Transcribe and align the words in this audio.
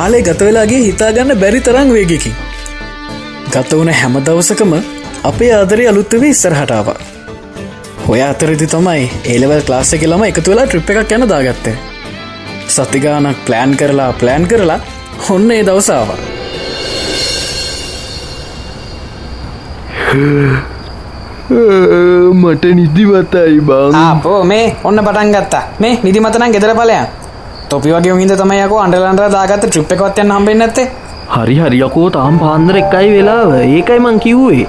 කාලේ 0.00 0.20
ගතවෙලාගේ 0.26 0.80
හිතාගන්න 0.82 1.32
බැරි 1.40 1.60
තරං 1.64 1.88
වේගකින්. 1.94 2.36
ගත 3.52 3.70
වුණ 3.78 3.90
හැම 3.98 4.14
දවසකම 4.26 4.72
අපේ 5.30 5.50
ආදරය 5.56 5.84
අලුත්තවේ 5.90 6.30
ඉස්සරහටාව 6.34 6.88
හොය 8.06 8.20
අතරදි 8.28 8.68
තමයි 8.74 9.04
ඒලවල් 9.32 9.62
ක්ලාස්සෙ 9.68 10.00
ළම 10.02 10.24
එකතු 10.28 10.52
වෙලා 10.52 10.66
ට්‍රිප් 10.68 10.90
එකක් 10.94 11.12
යන 11.16 11.26
දාගත්තේ. 11.32 11.76
සතිගානක් 12.74 13.44
ප්ලෑන් 13.46 13.76
කරලා 13.80 14.08
ප්ලෑන් 14.22 14.48
කරලා 14.52 14.80
ඔන්න 15.36 15.46
ඒ 15.56 15.62
දවසාාව 15.68 16.10
මට 22.42 22.64
නිදිමතයි 22.80 23.56
බං. 23.68 24.02
ආපෝ 24.04 24.40
මේ 24.52 24.66
ඔන්න 24.84 25.06
පටන් 25.06 25.38
ගත්තා. 25.38 25.64
මේ 25.82 25.94
නිදිමතනම් 26.04 26.52
ගෙදර 26.56 26.74
පලයන් 26.82 27.19
තොපි 27.70 27.90
වගේ 27.94 28.14
හිද 28.20 28.32
තමයක 28.40 28.72
අන්ඩලන්ට 28.84 29.22
දාගත 29.36 29.64
ට්‍රිප් 29.64 29.92
එකවත්යන් 29.94 30.30
හම්බෙන් 30.36 30.62
ඇත්තේ 30.64 30.86
හරි 31.34 31.56
හරියකෝ 31.62 32.06
තාම් 32.16 32.38
පාන්දර 32.42 32.76
එකයි 32.80 33.08
වෙලාව. 33.14 33.50
ඒකයි 33.76 33.98
මං 34.04 34.16
කිව්වේ. 34.24 34.64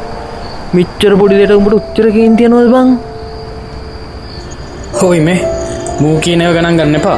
මිච්චර 0.75 1.13
පොඩිලට 1.21 1.53
උඹට 1.57 1.77
උච්චරකින් 1.79 2.35
තියනොද 2.39 2.67
බං? 2.73 2.89
හොයි 4.99 5.21
මේ. 5.27 5.39
මූ 6.01 6.15
කියනය 6.25 6.45
ගණන් 6.57 6.77
ගන්න 6.79 6.99
එපා. 6.99 7.17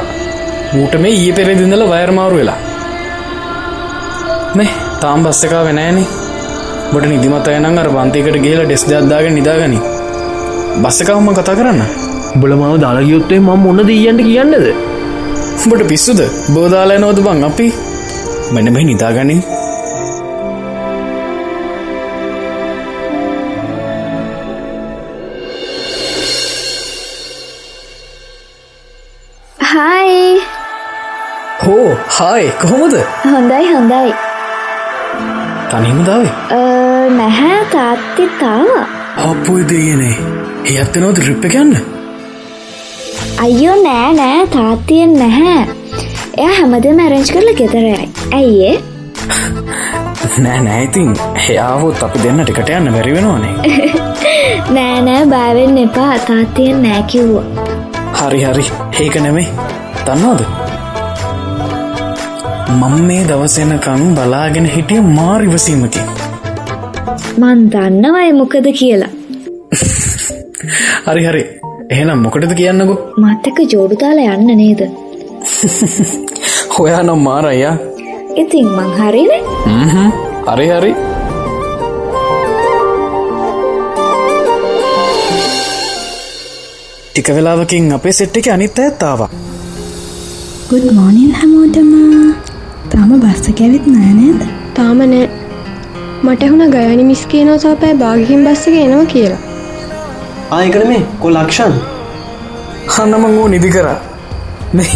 මූට 0.74 0.94
මේ 1.02 1.12
ඊය 1.18 1.32
පෙරදිඳල 1.38 1.84
වයර්මාරු 1.92 2.38
වෙලා. 2.40 2.58
මේ 4.56 4.70
තාම් 5.02 5.26
බස්ස 5.26 5.44
එකා 5.48 5.62
වෙනෑනේ 5.68 6.06
බොට 6.92 7.06
නිදිමත 7.12 7.52
යනං 7.58 7.82
අර 7.82 7.90
පන්තිකට 7.98 8.40
ගේලා 8.46 8.66
ඩෙස් 8.70 8.86
දත්දාගෙන 8.88 9.38
නිදාගනි. 9.40 9.78
බස්සකවම්ම 10.82 11.30
කතා 11.38 11.58
කරන්න. 11.60 11.84
බලමාව 12.40 12.74
දාලගයොත්තේ 12.86 13.44
මම 13.44 13.64
මොන්න 13.66 13.86
දීයන්ට 13.90 14.26
කියන්නද 14.30 14.66
බට 15.72 15.88
පිස්සුද? 15.88 16.20
බෝදාලා 16.54 16.98
නෝද 17.04 17.20
බං 17.26 17.44
අපි? 17.44 17.66
මෙනබයි 18.52 18.84
නිදාගනින්. 18.84 19.42
හයි 29.72 30.42
හෝ 31.66 31.88
හායි 32.18 32.52
කොහොමද? 32.62 32.94
හොඳයි 33.32 33.64
හොඳයි. 33.74 34.14
තනිම 35.70 36.00
දාවේ 36.06 36.32
නැහැ 37.18 37.64
තාත්ති 37.72 38.26
තාව 38.40 38.70
අපපුයි 39.24 39.64
දෙයනේ 39.70 40.14
ඒ 40.70 40.76
අත්ත 40.82 40.96
නෝද 41.04 41.18
රිප්ප 41.26 41.46
ගන්න 41.54 41.93
අයියෝ 43.42 43.76
නෑ 43.82 44.12
නෑ 44.14 44.46
තාත්තියෙන් 44.46 45.12
නැහැ. 45.18 45.66
එය 46.36 46.50
හැමදම 46.58 47.00
ඇරෙන්ච් 47.04 47.30
කරලා 47.34 47.54
ගෙදරයි 47.60 48.08
ඇයිඒ 48.32 48.74
නෑ 50.44 50.60
නෑඉතින් 50.60 51.14
එයාවොත් 51.48 52.02
අපි 52.06 52.22
දෙන්න 52.24 52.42
ටිකට 52.42 52.70
යන්න 52.76 52.92
බැරි 52.96 53.14
වෙනවානේ. 53.16 53.54
නෑ 54.76 55.00
නෑ 55.08 55.26
බෑවෙන්න 55.32 55.80
එපා 55.84 56.18
තාත්තියෙන් 56.28 56.82
නෑ 56.82 57.02
කිව්වා. 57.14 57.44
හරි 58.20 58.44
හරි. 58.44 58.66
ඒක 59.00 59.18
නෙමේ 59.26 59.48
දන්නවාද? 60.06 60.44
මං 62.78 62.96
මේ 63.10 63.26
දවසෙනකං 63.28 64.06
බලාගෙන 64.14 64.70
හිටිය 64.76 65.02
මාරිවසීමකින් 65.10 66.14
මන් 67.38 67.68
දන්නවයි 67.70 68.32
මොකද 68.40 68.72
කියලා. 68.78 69.12
හරි 71.06 71.24
හරි 71.26 71.44
එහෙනම් 71.90 72.18
මොකටද 72.18 72.52
කියන්නකු? 72.56 72.94
මත්තක 73.22 73.58
ජෝඩුතාලා 73.72 74.34
යන්න 74.34 74.56
නේද? 74.56 74.80
හොයා 76.76 77.02
නම් 77.02 77.20
මාරයියා. 77.20 77.74
ඉතින් 78.36 78.68
මං 78.68 78.90
හරිනේ. 78.98 79.42
හරි 80.48 80.68
හරි. 80.70 80.92
ටික 87.08 87.28
වෙලාවකින් 87.30 87.92
අපේ 87.92 88.12
සෙට් 88.12 88.36
එක 88.36 88.48
අනිත් 88.48 88.78
ඇත්තාවා 88.78 89.30
ගුඩ් 90.68 90.90
මෝනින් 90.92 91.32
හැමෝටම. 91.32 91.94
තාම 92.90 93.16
බස්ස 93.20 93.56
කැවිත් 93.58 93.86
නෑනේද 93.86 94.46
තාම 94.74 94.98
නෑ. 95.06 95.26
මට 96.22 96.50
හුණ 96.50 96.70
ගයනි 96.70 97.04
මිස් 97.04 97.26
කියනෝ 97.26 97.58
සාපෑ 97.58 97.94
භාගිහින් 97.94 98.46
බස්සක 98.46 98.80
එනවා 98.82 99.04
කියලා 99.06 99.53
ආයකන 100.54 100.84
මේ 100.90 101.02
කො 101.22 101.28
ලක්ෂන්? 101.36 101.74
හන්නමං 102.94 103.36
වූ 103.36 103.48
නිදි 103.54 103.70
කරා. 103.76 103.96
මේ 104.72 104.90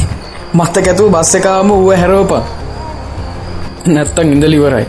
මත්තක 0.55 0.87
ඇතුව 0.91 1.11
බස්ස 1.15 1.35
එකාම 1.39 1.69
වුව 1.73 1.91
හැරෝපා 2.03 2.43
නැත්තං 3.95 4.33
ඉඳලිවරයි 4.35 4.87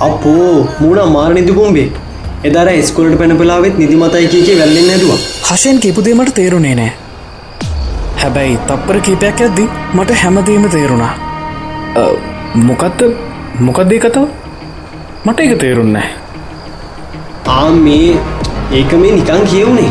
අපෝ 0.00 0.68
මූුණ 0.80 1.12
මාර 1.14 1.30
නිදිකුම්බේ 1.38 1.88
එදර 2.48 2.68
ස්කොලට 2.88 3.16
පැනපලාවෙත් 3.20 3.78
නිදිමතයි 3.82 4.26
කියකේ 4.34 4.56
වැල්ලෙන් 4.60 4.86
නැදවා 4.90 5.18
හශයෙන් 5.48 5.80
කිපුදේ 5.84 6.14
මට 6.14 6.34
තේරුණේ 6.38 6.74
නෑ. 6.74 6.92
හැබැයි 8.22 8.56
තප්පර 8.68 9.00
කීපයක් 9.06 9.40
ඇද්දි 9.46 9.64
මට 9.94 10.10
හැමදීම 10.22 10.64
තේරුණා. 10.76 11.12
අ, 11.96 12.02
මොකක්ද 13.60 13.92
කතාව 14.04 14.28
මට 15.24 15.40
එක 15.40 15.58
තේරුන්නෑ 15.58 16.08
ආ 17.54 17.70
මේ 17.84 18.16
ඒක 18.78 18.92
මේ 19.00 19.10
නිකං 19.16 19.42
කියවුණේ 19.50 19.90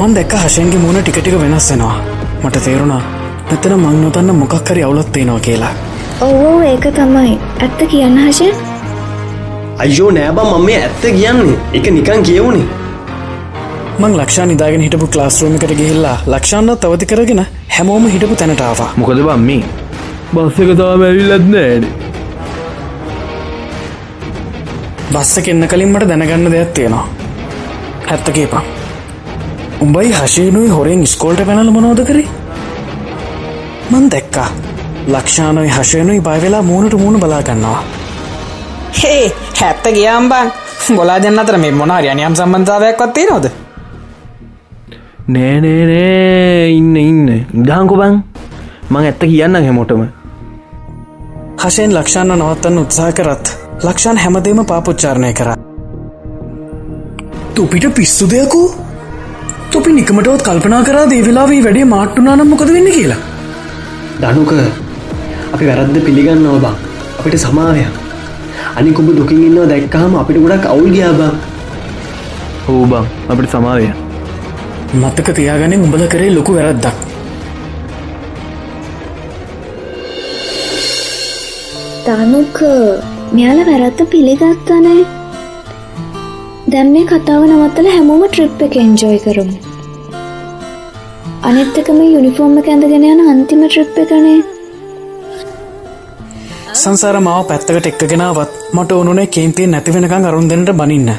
මන් 0.00 0.12
දැක්ක 0.16 0.34
හශයන්ගේ 0.42 0.80
මුණ 0.82 0.98
ටිකටික 0.98 1.34
වෙනස් 1.40 1.70
වෙනවා. 1.70 1.94
මට 2.42 2.60
තේරුණා 2.66 3.00
මෙතන 3.48 3.72
මං 3.76 3.96
නොතන්න 4.02 4.30
මොකක් 4.40 4.54
හරි 4.70 4.84
අවුලොත්තේනවා 4.88 5.40
කියලා. 5.46 5.72
ඔවෝ 6.26 6.52
ඒක 6.68 6.86
තමයි. 6.98 7.32
ඇත්ත 7.64 7.80
කියන්න 7.92 8.18
හශය 8.26 8.48
අයෝ 9.84 10.10
නෑබා 10.18 10.46
මම 10.50 10.64
මේ 10.66 10.78
ඇත්ත 10.82 11.02
කියන්නේ. 11.02 11.58
එක 11.76 11.90
නිකං 11.96 12.22
කියවුණේ 12.28 12.66
මං 13.98 14.14
ලක්ෂා 14.20 14.46
නිදාගෙන 14.50 14.84
හිටපු 14.86 15.12
ක්ලාස්රෝම 15.14 15.56
එකට 15.58 15.76
ගිහිල්ලා 15.80 16.16
ලක්ෂාන්න 16.32 16.74
තවති 16.84 17.12
කරගෙන 17.12 17.44
හැමෝම 17.76 18.06
හිටපු 18.14 18.36
තැනටාවා 18.42 18.90
මොකද 18.96 19.24
බම් 19.28 19.42
මේ? 19.48 19.64
බස්සක 20.34 20.70
තාම 20.82 21.02
ඇවිල්ලත් 21.08 21.50
නෑන. 21.54 21.88
බස්ස 25.14 25.42
කෙන්න 25.48 25.68
කලින් 25.72 25.90
මට 25.96 26.08
දැනගන්න 26.12 26.54
දෙයක් 26.56 26.72
තියෙනවා 26.78 27.19
හැත්තකේපා. 28.10 28.64
උඹයි 29.80 30.12
හශයනුයි 30.14 30.68
හොරෙන් 30.70 31.06
ස්කෝල්ට 31.06 31.46
පැනල 31.46 31.70
මොනෝද 31.70 32.04
කරේ? 32.04 32.28
මන් 33.90 34.10
දැක්කා. 34.10 34.50
ලක්ෂානොයි 35.08 35.70
හශයනුයි 35.70 36.20
බයවෙලා 36.20 36.62
මූුණට 36.62 36.94
මූුණ 36.94 37.20
බලාගන්නවා 37.20 37.82
හේ 38.94 39.32
හැත්ත 39.60 39.84
ගියම්බං 39.94 40.52
බොලා 40.96 41.22
දෙන්න 41.22 41.38
අතර 41.38 41.58
මේ 41.58 41.72
මොනාරි 41.72 42.10
අනියම් 42.10 42.36
සම්බන්ධාවයක් 42.36 43.02
වත්තේ 43.02 43.26
නොද 43.26 43.46
නෑනේනෑ 45.28 46.70
ඉන්න 46.70 46.96
ඉන්න. 46.98 47.28
ඉදාංකො 47.54 47.96
බං. 47.96 48.20
මං 48.90 49.04
ඇත්ත 49.04 49.24
කියන්න 49.24 49.58
හැමෝටම. 49.58 50.04
හශයෙන් 51.58 51.94
ලක්ෂාන්න 51.94 52.36
නවත්තන්න 52.36 52.78
උත්සාහ 52.78 53.10
කරත් 53.12 53.56
ලක්ෂන් 53.82 54.22
හැමදේම 54.24 54.64
පාපුච්චාරණය 54.66 55.32
කර 55.32 55.69
තුපිට 57.56 57.86
පිස්සු 57.96 58.24
දෙයකු? 58.32 58.60
තුපි 59.72 59.90
නිකමටවත් 59.96 60.42
කල්පනා 60.46 60.82
කරා 60.88 61.04
දේවෙලාවී 61.12 61.62
වැඩේ 61.66 61.90
මාට්ටුනානම් 61.94 62.48
මොකද 62.52 62.70
වෙන්න 62.76 62.90
කියලා? 62.96 63.20
දනුක 64.22 64.52
අපි 65.54 65.64
වැරද්ද 65.68 65.96
පිළිගන්න 66.06 66.46
ඔබා 66.56 66.74
අපිට 67.18 67.36
සමාවය 67.44 67.84
අනිකුඹ 68.78 69.10
දුකින් 69.18 69.44
ඉන්නවා 69.48 69.68
දැක්කාම 69.72 70.16
අපිට 70.22 70.40
ගොඩක් 70.44 70.66
අවුල් 70.72 70.90
ගියාබා 70.96 71.32
හෝ 72.66 72.82
බං 72.90 73.06
අපට 73.32 73.52
සමාවය 73.54 73.86
මත්තක 75.02 75.28
තියාගන 75.38 75.78
උඹල 75.86 76.04
කරේ 76.12 76.34
ලොකු 76.36 76.52
වැරද්දක්. 76.58 76.98
තනුක 82.04 82.58
මෙයාල 83.36 83.60
වැරත්ත 83.70 84.00
පිළිගත්තනේ 84.12 85.00
දැම් 86.72 86.88
මේ 86.94 87.06
කතාව 87.10 87.42
නවත්තල 87.46 87.86
හැමෝම 87.92 88.22
ට්‍රිප් 88.24 88.60
එක 88.64 88.74
එන්ජෝයි 88.80 89.20
කරමු. 89.24 89.54
අනිත්තකම 91.48 91.98
යුනිෆෝර්ම 92.04 92.58
ඇඳගෙන 92.60 93.06
යන 93.12 93.22
අන්තිම 93.32 93.62
ට්‍රිප් 93.64 93.98
එකනේ. 94.02 94.36
සංසාර 96.82 97.16
මාව 97.26 97.42
පැත්තකට 97.48 97.90
එක්කගෙනාවත් 97.92 98.54
මට 98.76 98.98
ඕනුනේ 98.98 99.26
කේන්තිය 99.36 99.68
නැති 99.72 99.96
වෙනකං 99.96 100.28
අරුන්දෙනට 100.30 100.72
බනින්න. 100.82 101.10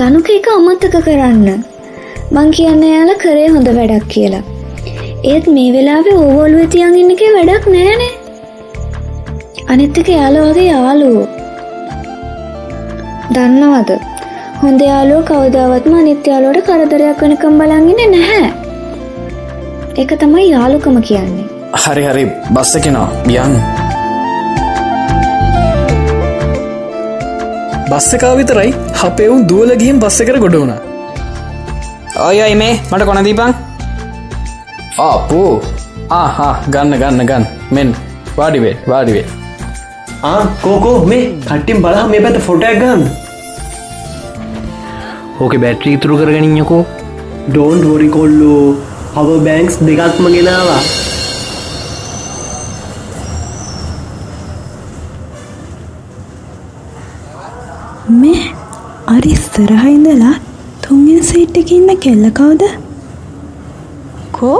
දනුක 0.00 0.32
එක 0.38 0.50
අමත්තක 0.56 0.98
කරන්න. 1.06 1.48
මං 2.34 2.52
කියන්න 2.58 2.84
යාල 2.90 3.14
කරේ 3.24 3.48
හොඳ 3.54 3.72
වැඩක් 3.78 4.10
කියලා. 4.16 4.44
ඒත් 5.32 5.46
මේ 5.54 5.70
වෙලාවේ 5.78 6.18
ඕවෝල්ුව 6.24 6.68
තියන් 6.76 7.00
ඉන්න 7.02 7.16
එක 7.16 7.26
වැඩක් 7.38 7.72
නෑනේ. 7.76 8.12
අනිත්තක 9.74 10.14
යාල 10.18 10.44
වගේ 10.44 10.70
යාලුවෝ 10.74 11.26
දන්නවද? 13.34 13.90
හොඳ 14.62 14.80
යාලෝ 14.90 15.20
කවදාවත්ම 15.28 15.94
අනිත්‍යයාලෝට 16.00 16.58
කරදරයක් 16.68 17.22
වනකම් 17.24 17.54
බලංගෙන 17.60 18.00
නැහැ. 18.14 18.46
ඒක 20.00 20.12
තමයි 20.22 20.46
යාලුකම 20.54 20.96
කියන්නේ. 21.08 21.46
හරි 21.84 22.04
හරි. 22.08 22.24
බස්සකෙනවා 22.54 23.08
යන් 23.36 23.54
බස්සකා 27.90 28.34
විතරයි 28.40 28.70
හපෙවුන් 29.00 29.42
දුවල 29.50 29.72
ගිහින් 29.82 29.98
බස්ස 30.04 30.20
කර 30.28 30.38
ගොඩ 30.44 30.58
වුණ. 30.60 30.74
ඔය 32.28 32.38
අයි 32.44 32.54
මේ. 32.62 32.74
මට 32.90 33.08
කොනදීපන් 33.10 33.52
ආපෝ 35.08 35.50
ආහා 36.20 36.54
ගන්න 36.74 37.00
ගන්න 37.02 37.26
ගන්න. 37.32 37.44
මෙන් 37.76 37.90
වාඩිවේ 38.38 38.76
වාඩිවේ 38.92 39.26
කෝකෝ 40.62 40.98
මේ 41.06 41.22
කට්ටිම් 41.42 41.80
බලහ 41.82 42.04
මේ 42.10 42.20
පැත 42.22 42.36
ෆොටක් 42.42 42.78
ගන්න 42.80 43.02
ඕක 45.40 45.54
බැට්‍රී 45.62 45.96
ඉතුරු 45.96 46.18
කරගනින්නකෝ 46.18 46.82
ඩෝන්් 47.48 47.82
හොරි 47.84 48.08
කොල්ලෝ 48.10 48.62
හව 49.14 49.36
බැංක්ස් 49.44 49.76
දෙකක්ම 49.82 50.28
ගෙනවා 50.28 50.78
මේ 58.16 58.42
අරි 59.08 59.34
ස්තරහයිඳලා 59.36 60.34
තුන්ගෙන 60.82 61.22
සීට් 61.24 61.60
එක 61.60 61.70
ඉන්න 61.72 61.92
කෙල්ල 62.00 62.24
කවුද 62.32 62.66
කෝ 64.32 64.58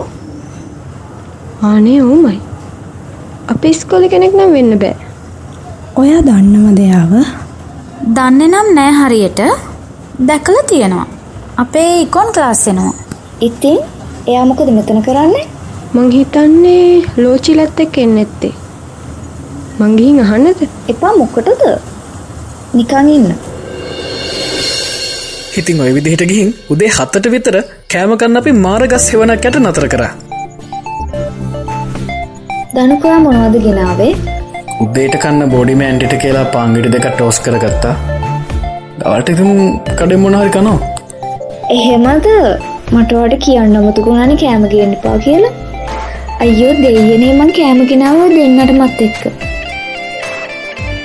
ආනේ 1.65 1.99
ඕමයි 2.05 2.39
අප 3.49 3.69
ස්කොල 3.75 4.09
කෙනෙක් 4.09 4.35
නම් 4.35 4.57
වෙන්න 4.57 4.79
බෑ 4.81 5.06
ඔයා 6.01 6.23
දන්නව 6.25 6.67
දෙයාව? 6.79 7.13
දන්නේ 8.17 8.49
නම් 8.49 8.67
නෑ 8.79 8.93
හරියට. 8.99 9.41
දැකලා 10.29 10.65
තියෙනවා. 10.71 11.07
අපේ 11.63 11.91
ඉකොන් 12.01 12.29
ක්ලාස් 12.37 12.65
එනවා. 12.73 12.93
ඉතින් 13.47 13.79
එයා 14.31 14.45
මොකද 14.51 14.71
මෙතන 14.79 15.01
කරන්නේ? 15.07 15.47
මං 15.95 16.11
හිතන්නේ 16.17 16.85
ලෝචිලත් 17.23 17.81
එක්ක 17.85 17.97
එන්න 18.05 18.19
ඇත්තේ. 18.23 18.53
මං 19.79 19.97
ගිහින් 19.99 20.21
අහන්නද? 20.27 20.61
එපා 20.95 21.15
මොකටද? 21.23 21.65
නිකං 22.77 23.11
ඉන්න. 23.17 23.35
ඉතින් 25.59 25.81
ඔය 25.81 25.91
විදිහට 25.97 26.29
ගිහින් 26.31 26.55
උදේ 26.73 26.95
හත්තට 27.01 27.35
විතර 27.37 27.63
කෑමකන්න 27.93 28.41
අපි 28.45 28.59
මාරගස් 28.65 29.13
හෙවනක් 29.13 29.51
යට 29.51 29.63
නතර 29.65 29.93
කර. 29.93 30.09
දනුකයා 32.75 33.21
මොනවද 33.27 33.63
ගෙනාවේ 33.69 34.36
උද්දේට 34.85 35.15
කන්න 35.21 35.51
බෝඩිම 35.53 35.83
ඇන්ටිට 35.85 36.15
කියලා 36.23 36.45
පාංගිටි 36.55 36.89
දෙක 36.95 37.07
ටෝස් 37.13 37.37
කරගත්තා. 37.45 37.93
දවල්ට 38.99 39.31
ඉතින් 39.35 39.53
කඩෙන් 39.99 40.21
මොනහරි 40.25 40.51
කනෝ. 40.57 40.75
එහෙමද? 41.77 42.27
මටවට 42.97 43.39
කියන්න 43.45 43.79
අමතුකුණන 43.81 44.35
කෑම 44.43 44.67
ගන්න 44.73 44.93
පා 45.05 45.17
කියලා. 45.27 45.53
අයෝ 46.45 46.73
දෙයනේ 46.83 47.33
මං 47.39 47.53
කෑම 47.59 47.81
ගෙනාව 47.93 48.21
දෙන්නට 48.37 48.75
මත් 48.77 49.01
එක්ක. 49.07 49.23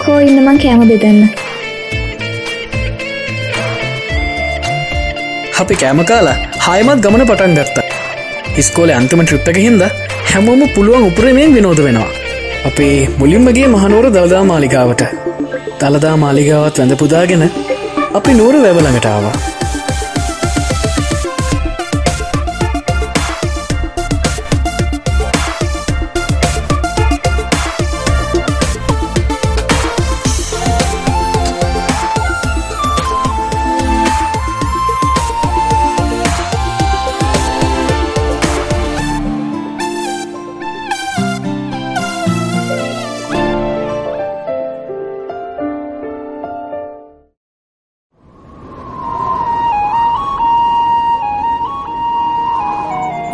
කෝ 0.03 0.19
ඉන්න 0.27 0.43
මං 0.45 0.59
කෑම 0.63 0.83
බෙදන්න? 0.91 1.21
අපි 5.63 5.81
කෑම 5.83 6.03
කාලා 6.13 6.37
හයමත් 6.67 7.05
ගමන 7.05 7.29
පටන් 7.29 7.59
ගත්තා. 7.59 7.85
ඉස්කෝල 8.63 8.91
අන්තිම 9.01 9.23
ට්‍රිප් 9.27 9.53
එක 9.53 9.61
හින්ද 9.67 9.87
හැමෝම 10.33 10.67
පුළුවන් 10.75 11.07
උපරමයෙන් 11.11 11.55
විනෝද 11.59 11.81
වෙනවා 11.87 12.20
අපේ 12.65 12.97
මුලින්මගේ 13.17 13.67
මහනුවර 13.67 14.05
දළදා 14.13 14.43
මාලිකාවට 14.43 15.01
දළදා 15.79 16.15
මාලිගාවත් 16.17 16.77
වැඳ 16.77 16.93
පුදාගෙන 16.95 17.43
අපි 18.13 18.33
නූර 18.33 18.55
වැවලඟටාවා 18.63 19.35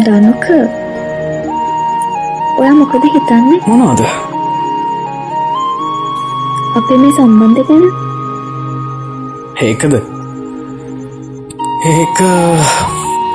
දනුක 0.07 0.45
ඔයා 2.59 2.75
මොකද 2.75 3.03
හිතන්නේ? 3.13 3.59
මොනවාද? 3.67 4.01
අපේ 6.77 6.97
මේ 6.97 7.11
සම්බන්ධ 7.11 7.61
ගැන? 7.67 7.83
ඒකද? 9.61 9.93
ඒක 11.91 12.19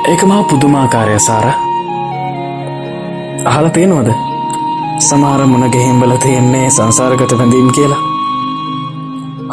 ඒක 0.09 0.25
මා 0.25 0.43
පුදුමාකාරය 0.43 1.19
සාර. 1.19 1.45
අහල 3.45 3.69
තියෙනවද? 3.69 4.09
සමාර 4.99 5.45
මුණ 5.45 5.69
ගෙහිම්බල 5.69 6.17
තියෙන්නේ 6.17 6.69
සංසාරගත 6.69 7.37
බැඳීම් 7.37 7.71
කියලා. 7.71 8.01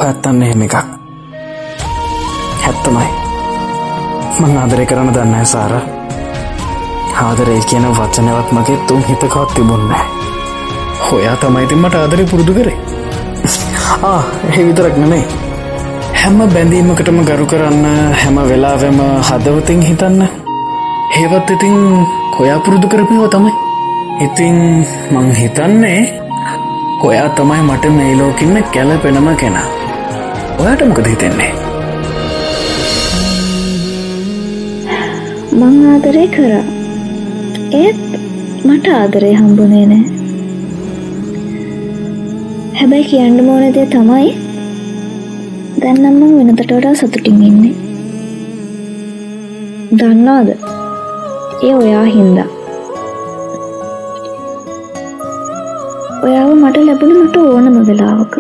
හත්තන්න 0.01 0.43
එහෙම 0.43 0.63
එකක්. 0.63 0.77
හැත්තමයි. 2.65 3.09
මං 4.41 4.59
ආදරය 4.59 4.87
කරන 4.87 5.15
දන්න 5.15 5.47
සාර 5.47 6.00
ආදරේ 7.27 7.61
කියන 7.69 7.87
වචනවත් 7.99 8.49
මගේ 8.57 8.79
තුන් 8.89 9.03
හිතකවත් 9.09 9.51
තිබුන්නෑ 9.55 10.05
හොයා 11.07 11.37
තමයිතින් 11.43 11.81
මට 11.83 11.95
ආදරය 12.03 12.25
පුරුදු 12.31 12.53
කරේ. 12.59 12.77
ආ 14.11 14.21
එහි 14.49 14.63
විතරක් 14.69 14.97
නෙමේ 15.03 15.25
හැම 16.21 16.39
බැඳීමකටම 16.55 17.19
ගරු 17.29 17.47
කරන්න 17.53 17.85
හැම 18.21 18.37
වෙලාවෙම 18.51 18.99
හදවතින් 19.29 19.83
හිතන්න. 19.89 20.23
ඒවත් 21.21 21.51
ඉතින් 21.57 21.77
කොයා 22.37 22.59
පුරුදු 22.65 22.89
කරපිව 22.93 23.23
තමයි. 23.35 23.53
ඉතින් 24.27 24.59
මං 25.13 25.31
හිතන්නේ 25.41 26.01
ඔයා 27.09 27.29
තමයි 27.37 27.63
මට 27.69 27.95
මේ 27.99 28.11
ලෝකින්න 28.21 28.65
කැලපෙනම 28.75 29.31
කෙනා. 29.45 29.69
ඔයාට 30.61 30.83
මොකද 30.89 31.07
හිතෙන්නේ? 31.13 31.53
මං 35.61 35.75
ආදරය 35.95 36.29
කරා. 36.37 36.80
ඒත් 37.79 37.99
මට 38.69 38.87
ආදරය 38.93 39.29
හම්බුනේ 39.41 39.83
නෑ. 39.91 40.05
හැබැයි 42.79 43.05
කියන්න 43.11 43.37
මෝනදේ 43.49 43.85
තමයි 43.93 44.31
දැන්නම්ම 45.83 46.33
වෙනතට 46.39 46.73
වඩා 46.73 46.95
සතුටින් 47.01 47.39
ඉන්නේ. 47.49 47.75
දන්නාද 50.01 50.51
ඒ 51.69 51.73
ඔයා 51.75 52.05
හින්දා. 52.17 52.49
ඔයාව 56.25 56.51
මට 56.57 56.85
ලැබුණ 56.89 57.17
මට 57.23 57.37
ඕනම 57.47 57.81
වෙලාවක. 57.89 58.35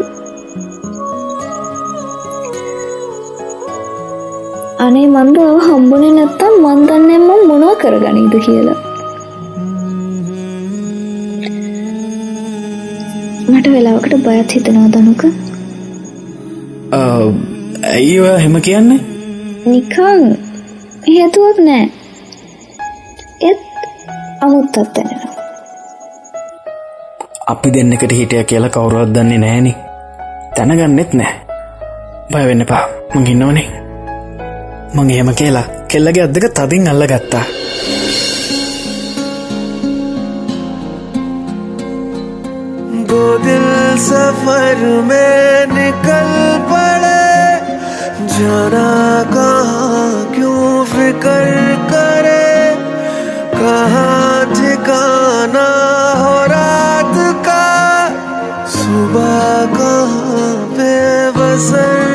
අනේ 4.84 5.08
මන්ද 5.14 5.37
ඔව 5.49 5.58
හම්බුනේ 5.70 6.14
නැත්තම් 6.20 6.62
මන්දන්නෙම 6.68 7.28
මොනව 7.49 7.75
කරගනීද 7.82 8.40
කියලා. 8.46 8.80
බයත් 14.25 14.50
හිතනවා 14.55 14.89
දනුක? 14.95 15.23
ඇයි 17.93 18.21
ඔයා 18.21 18.39
හෙම 18.45 18.57
කියන්නේ? 18.67 19.00
නිකං 19.73 20.23
හේතුවක් 21.09 21.59
නෑ. 21.67 21.85
එත් 23.49 23.61
අමුත්තත් 24.47 24.77
තැනෙන 24.95 25.21
අපි 27.53 27.69
දෙන්නකට 27.75 28.12
හිටිය 28.19 28.45
කියලා 28.45 28.75
කවුරුවත් 28.75 29.15
දන්නේ 29.15 29.39
නෑනේ. 29.45 29.77
තැනගන්නෙත් 30.57 31.12
නෑ. 31.21 31.35
බයවෙන්න 32.33 32.67
පා 32.73 32.85
මං 33.15 33.27
ඉන්නවනේ. 33.35 33.69
මං 34.95 35.11
එහෙම 35.15 35.31
කියලා 35.41 35.67
කෙල්ලගේ 35.91 36.25
අදක 36.27 36.47
තදින් 36.57 36.89
අල්ල 36.93 37.05
ගත්තා 37.12 37.45
दो 43.11 43.60
سفر 44.00 45.00
میں 45.04 45.66
نکل 45.66 46.30
پڑے۔ 46.69 47.21
جانا 48.26 49.23
کہاں، 49.33 50.35
کیوں 50.35 50.85
فکر 50.85 51.49
کرے؟ 51.90 52.75
کہاں 53.50 54.45
ٹھکانا 54.54 55.69
ہو 56.19 56.45
رات 56.49 57.45
کا؟ 57.45 58.09
صبح 58.66 59.64
کہاں 59.76 60.76
پہ 60.76 61.30
بسر 61.35 62.10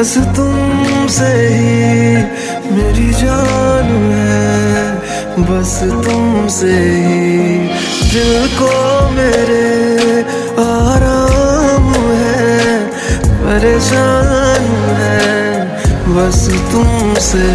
بس 0.00 0.18
تم 0.36 1.06
سے 1.08 1.48
ہی 1.50 2.14
میری 2.70 3.12
جان 3.20 4.12
ہے۔ 4.12 4.94
بس 5.36 5.84
تم 6.04 6.46
سے 6.50 6.74
ہی 6.74 7.68
دل 8.14 8.46
کو 8.58 8.70
میرے 9.12 9.96
آرام 10.56 11.92
ہے۔ 12.16 12.78
پریشان 13.44 14.94
ہے۔ 15.00 15.64
بس 16.06 16.48
تم 16.70 17.14
سے 17.20 17.46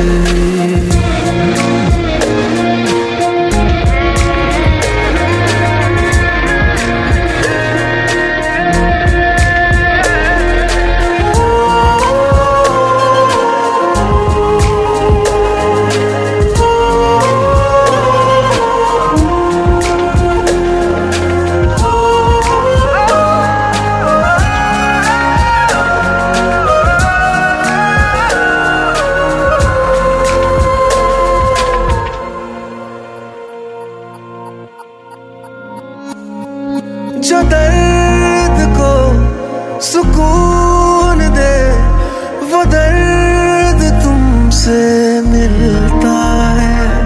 جو 37.29 37.41
درد 37.41 38.60
کو 38.77 39.12
سکون 39.82 41.20
دے، 41.38 41.72
وہ 42.51 42.63
درد 42.63 43.82
تم 44.03 44.50
سے 44.51 45.20
ملتا 45.25 46.17
ہے۔ 46.62 47.01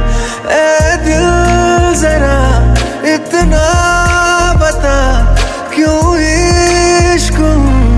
اے 0.55 0.95
دل، 1.05 1.93
ذرا 1.95 2.39
اتنا 3.03 3.65
بتا، 4.59 4.99
کیوں 5.69 6.01
عشق 6.17 7.41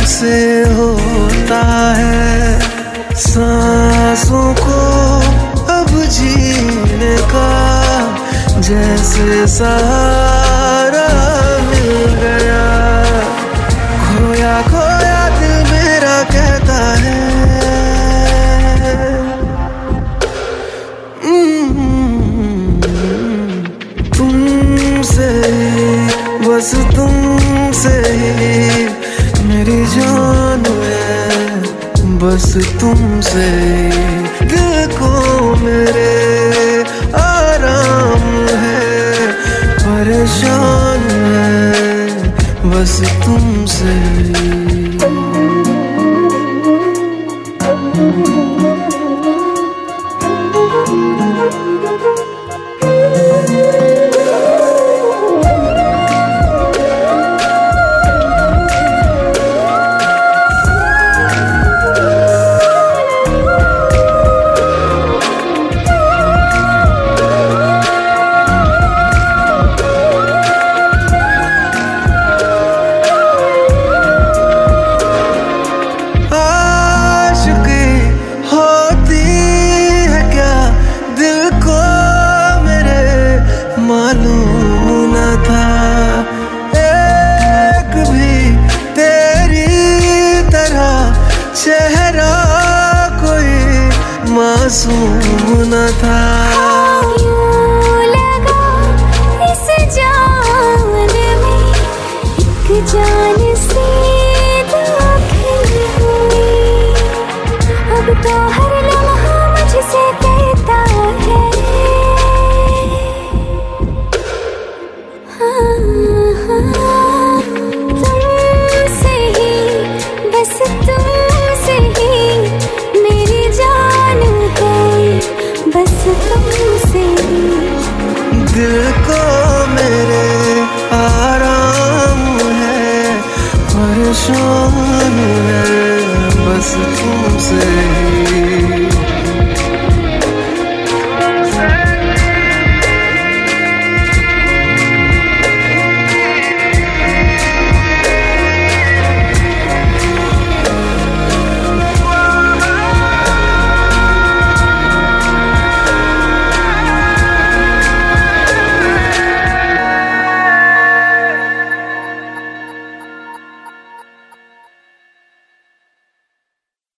سے 0.08 0.64
ہوتا 0.78 1.62
ہے؟ 1.98 2.60
سانسوں 3.16 4.54
کو 4.60 4.82
اب 5.68 5.90
جینے 6.10 7.16
کا 7.32 7.50
جیسے 8.58 9.46
سہارا 9.48 10.41
جان 29.96 30.64
ہے، 30.66 31.62
بس 32.20 32.58
تم 32.80 33.20
سے 33.22 33.50
دل 34.42 34.92
کو 35.00 35.56
میرے، 35.62 36.84
آرام 37.14 38.46
ہے، 38.64 39.26
پریشان 39.84 41.10
ہے، 41.36 42.08
بس 42.64 43.02
تم 43.26 43.66
سے 43.68 44.01
चेहरा 94.61 94.61
कोई 94.61 94.61
मासूम 94.61 95.63
न 95.73 95.87
था 96.03 96.30